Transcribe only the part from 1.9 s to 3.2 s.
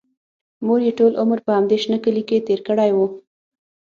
کلي کې تېر کړی و